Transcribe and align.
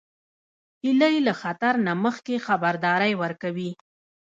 هیلۍ 0.83 1.15
له 1.27 1.33
خطر 1.41 1.73
نه 1.87 1.93
مخکې 2.05 2.35
خبرداری 2.47 3.13
ورکوي 3.21 3.71